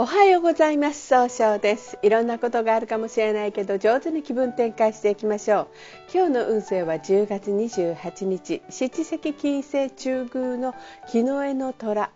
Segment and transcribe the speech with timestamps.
[0.00, 1.08] おはようございます。
[1.08, 1.98] 総称です。
[2.02, 5.68] いろんなことがあるかもしれないけど上手に気分転換していきましょう。
[6.14, 8.62] 今日の運勢は10月28日。
[8.70, 10.76] 七石金星中宮の
[11.10, 12.12] 木の絵の虎。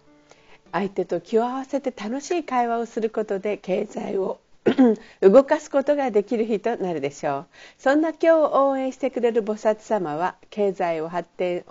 [0.70, 4.38] 相手と気を合わせて楽しい会話をすることで経済を
[5.20, 7.46] 動かすことができる日となるでしょう。
[7.78, 11.64] そんな今日を応援してくれる菩薩様は経済を発展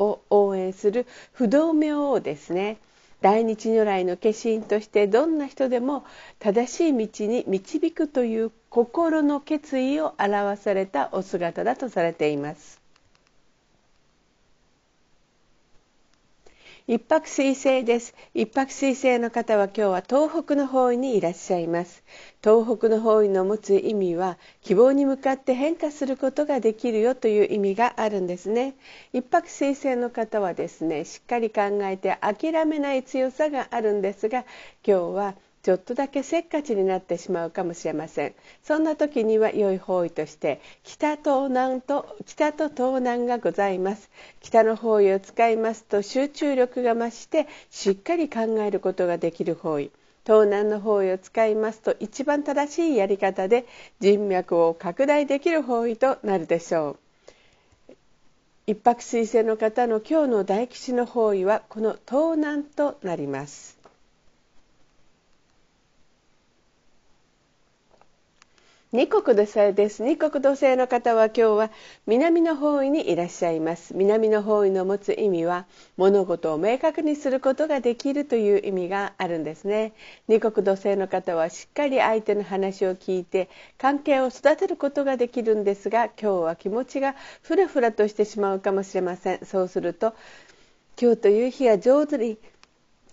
[0.00, 2.78] を応援する不動明王ですね。
[3.24, 6.04] 大日如来の化身としてどんな人でも
[6.40, 12.83] 正しい道に導くという心の決意を表されたお姿だとされています。
[16.86, 18.14] 一泊水星です。
[18.34, 22.04] 一泊水星の方は今日は東北の方位にいらっしゃいます。
[22.42, 28.74] 東北の方位の持つ意味は希望に向かって変化することができるよという意味があるんですね。
[29.14, 34.44] 一泊水星の方はですねしっかり考えて諦めない強さがあるんですが
[34.86, 38.34] 今日はちょっとだけせっかちになってしまうかもしれません。
[38.62, 44.10] そんな時には良い方位として北と南と北と東南がございます。
[44.42, 49.90] 北の方位を使いますと集中力が増してしっかり考えることができる方位。
[50.26, 53.64] 東南の方位を使いますと一番正しいやり方で
[54.00, 56.98] 人脈を拡大できる方位となるでしょ
[57.88, 57.94] う。
[58.66, 63.83] 一泊水星の方の今日の大吉の方位はこの東南となります。
[68.94, 70.04] 二国土星です。
[70.04, 71.70] 二国土星の方は今日は
[72.06, 73.92] 南の方位にいらっしゃいます。
[73.96, 79.94] 南の方位の持つ意味は物事を明確にすることができるという意味があるんですね。
[80.28, 89.44] 二国土星の方はしっかり相手の話を聞いて関係を育てることができるんですが今日は気持ちがふらふらとしてしまうかもしれません。
[89.44, 90.14] そうすると
[91.02, 92.38] 今日という日は上手に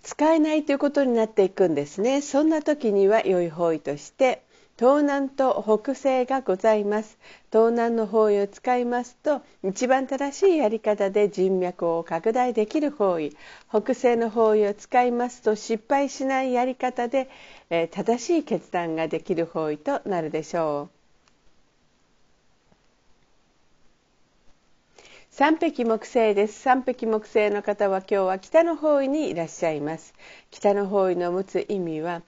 [0.04, 2.20] 使えないということになっていくんですね。
[2.20, 4.42] そんな時には良い方位として
[4.82, 7.16] 東南と北西がございます。
[7.52, 13.36] 東南の方位を使いますと一番正しいやり方で人脈を拡大できる方位。
[13.70, 17.30] 北西の方位を使いますと失敗しないやり方で、
[17.70, 21.02] えー、正しい決断ができる方位となるでしょう。
[25.30, 26.60] 三匹木星です。
[26.60, 30.12] 三匹木星の方は今日は北の方位にいらっしゃいます。
[30.50, 32.22] 北の方位の持つ意味は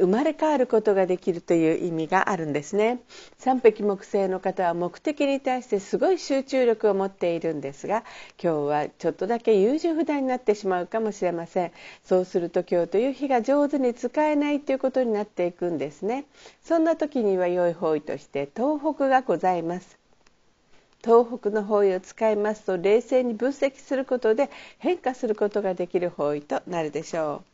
[0.00, 3.00] 生まれ変わることができるという意味があるんですね。
[3.38, 8.04] 三匹木星の方は目的に対してすごい集中力を持っているんですが
[8.42, 11.72] 今日はちょっとだけ優柔不断になってしまうかもしれません。
[12.02, 16.24] そうすると今日という日が上手に使えないということになっていくんですね。
[16.62, 19.98] そんな時には良い方位として東北がございます。
[21.02, 27.49] 東北の方位を使いますと冷静に分析することで変化することができる方位となるでしょう。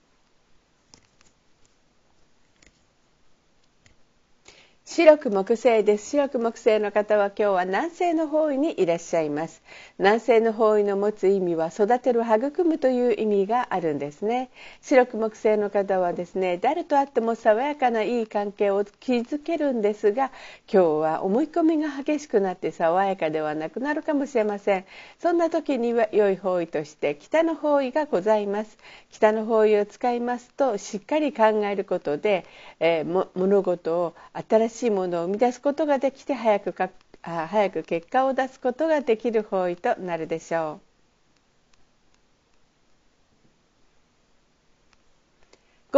[4.97, 6.09] 白く木星です。
[6.09, 9.61] 白く木星の方は今日は南西の方位にいらっしゃいます。
[9.99, 14.49] 南西の方位の持つ意味は育てる育むという意味があるんですね。
[14.81, 20.31] 白く木星の方はですね誰と会っても爽やかないい関係を築けるんですが
[20.73, 24.87] 今日は思い込みが激しくなって爽やかではなくなるかもしれません。
[25.19, 28.79] そんな時には良い方位として北の方位がございます。
[29.11, 32.47] 北の方位を使いますとしっかり考えることで、
[32.81, 34.15] えー、物事を
[34.49, 36.91] 新しいしいものを生み出すことができて早くか
[37.23, 40.86] 早く結果を出すことができる方位となるでしょう。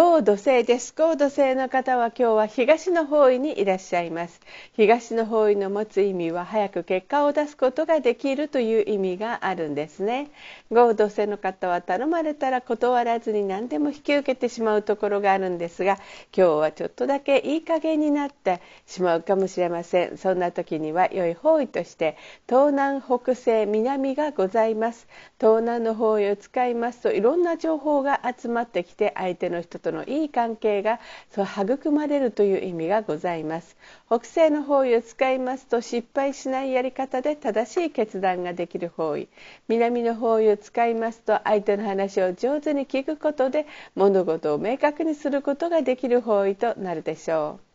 [0.00, 0.94] 合土星です。
[0.96, 4.40] 合土星の方は今日は東の方位にいらっしゃいます。
[4.74, 10.30] 東の方位の持つ意味は早く結果を出すことができるという意味があるんですね。
[10.70, 15.94] 合土星の方は頼まれたら断らずに何でも引き受けてしまうところがあるんですが、
[16.32, 20.16] 今日はちょっとだけいい加減になってしまうかもしれません。
[20.16, 22.16] そんな時には良い方位として
[22.48, 25.08] 東南北西南がございます。
[25.40, 31.00] 東南の方位を使いますといろんな情報が集まってきて相手の人ととのいい関係が
[31.32, 33.76] 育まれるという意味がございます。
[34.06, 39.28] 北西の方位を使いますと失敗しないやり方で正しい決断ができる方位。
[39.68, 47.67] 南の方位を使いますと相手の話を上手に聞くことで物事を明確にすることができる方位となるでしょう。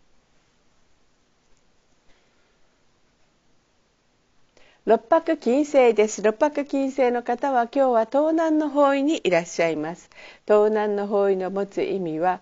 [4.85, 6.21] 六白金星です。
[6.21, 10.09] 六白金星の方は今日は東南の方位にいらっしゃいます。
[10.45, 12.41] 東南の方位の持つ意味は、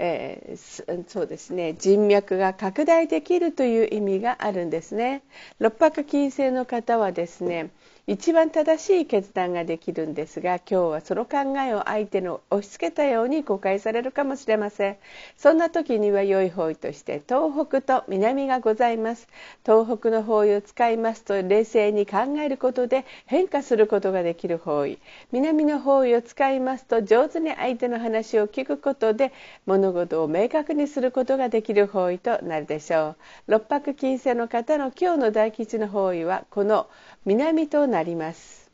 [0.00, 1.74] えー、そうですね。
[1.74, 5.22] 人脈が拡大できるという意味があるんですね。
[5.60, 7.70] 六白金星の方はですね
[8.08, 14.96] 一番正しい決断ができるんですが今日はその考えを相手の押し付けたように誤解されるかもしれません。
[15.36, 19.26] そんな時には良い方位として東北と南がございます。
[19.64, 25.00] 東北の方位を使いますと冷静に考えることで変化することができる方位。
[25.32, 29.32] 南の方位を使いますと上手に相手の話を聞くことで
[29.66, 33.16] 物事を明確にすることができる方位となるでしょ
[33.48, 33.50] う。
[33.50, 36.86] 六白金星の方の今日の大吉の方位はこの
[37.24, 38.65] 南と南なります。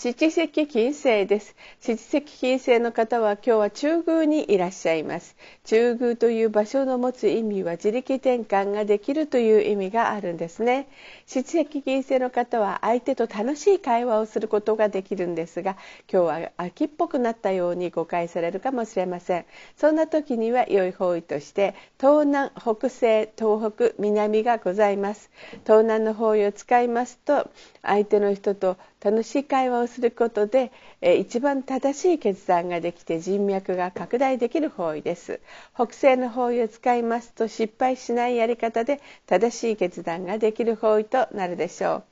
[0.00, 1.56] 七石金星です。
[1.80, 5.34] 七石金星の方は今日は中宮にいらっしゃいます。
[5.64, 10.86] 中宮という場所の持つ意味は自力転換ができるという意味があるんですね。
[11.26, 15.76] 七石金星の方は相手と楽しい会話をすることができるんですが、
[16.08, 19.46] 今日は秋っぽくなったように誤解されるかもしれません。
[19.76, 25.32] そんな時には良い方位として東南、北西、東北、南がございます。
[25.64, 27.50] 東南の方位を使いますと
[27.82, 35.40] 相手の人と楽しい会話をすることで、え一番正しい決断ができて人脈が拡大できる方位です。
[35.74, 42.02] 北西の方位を使いますと失敗しないやり方で正しい決断ができる方位となるでしょう。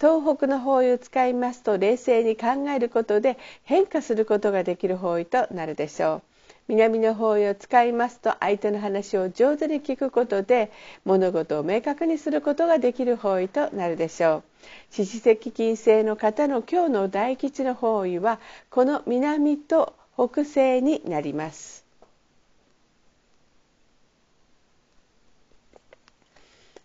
[0.00, 6.31] 東北の方位を使いますと冷静に考えることで変化することができる方位となるでしょう。
[6.68, 10.70] 南の方位を使いますと相手の話を上手に聞くことで
[11.04, 14.42] 物事を明確にすることができる方位となるでしょう。
[14.90, 18.38] 四子石金星の方の今日の大吉の方位は
[18.70, 21.84] この南と北西になります。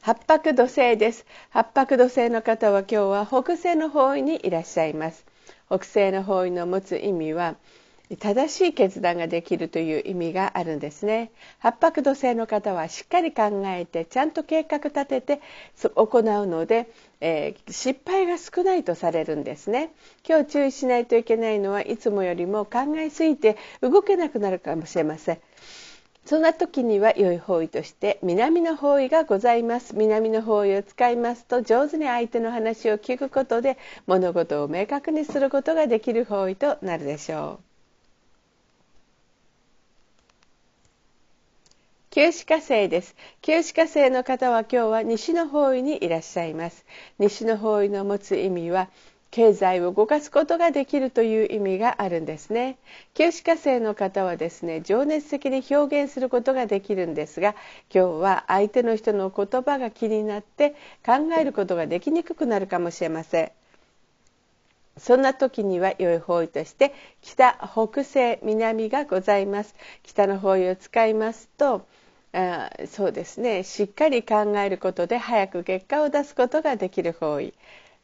[0.01, 1.25] 八白土星です。
[1.49, 5.25] 八白土星の方は今日は北西の方位にいらっしゃいます。
[5.67, 7.55] 北西の方位の持つ意味は
[8.15, 11.29] 正しい決断ができるという意味があるんですね。
[11.59, 15.41] 八白土星の方はしっかり考えてちゃんと計画立てて
[15.95, 16.89] 行うので、
[17.19, 19.91] えー、失敗が少ないとされるんですね。
[20.27, 25.39] 今日注意しないといけないのはいつもよりも考えすぎて動けなくなるかもしれません。
[26.23, 29.95] そんな時には良い方位として南の方位がございます。
[29.97, 33.77] 南の方位を使いますと上手に相手の話を聞くことで
[34.07, 37.66] 物事を明確にすることができる方位となるでしょう。
[42.17, 43.15] 旧歯科生です。
[43.43, 46.83] 旧歯科生の方は今日は西の方位にいらっしゃいます。
[47.19, 48.89] 西の方位の持つ意味は
[49.29, 52.79] 経済を動かすことができるという意味があるんですね。
[53.13, 57.53] 旧歯科生の方はですね、情熱的に表現することができるんですが、
[57.93, 60.71] 今日は相手の人の言葉が気になって
[61.05, 63.51] 考えることができにくくなるかもしれません。
[64.97, 69.75] そんな時には良い方位として北、北西、南がございます。
[70.01, 71.85] 北の方位を使いますと、
[72.37, 73.63] あそうですね。
[73.63, 77.53] しっかり考えることで早く結果を出すことができる方位、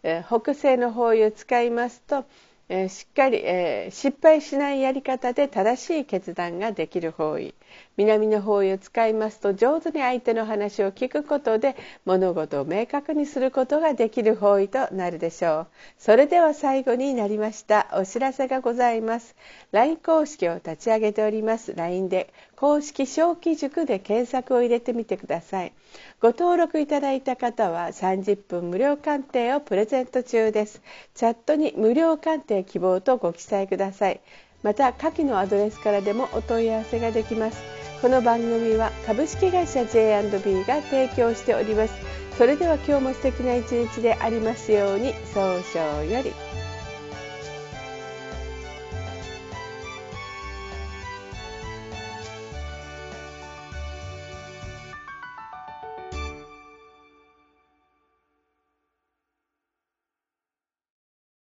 [0.01, 2.25] え北西の方位を使いますと、
[2.67, 7.53] えしっかり、え失敗しないやり方で正しい決断ができる方位。
[7.95, 11.75] 南の方位を使いますと上手に相手の話を聞くことで
[12.05, 15.67] 物事を明確にすることができる方位となるでしょう。
[15.99, 19.35] それでは最後になりましたお知らせがございます。
[19.71, 21.75] LINE 公式を立ち上げております。
[21.75, 25.73] LINE で公式小規塾で検索を入れてみてください。
[26.21, 30.81] ご登録いただいた方は30分無料鑑定をプレゼント中です。
[31.13, 34.21] チャットに無料鑑定希望とご記載ください。
[34.63, 37.61] また下記のアドレスからでもお問い合わせができます。
[38.01, 41.93] この番組は株式会社 J&B が提供しております。
[42.37, 45.13] それでは今日も素敵な一日でありますように。
[45.33, 46.62] 早々より。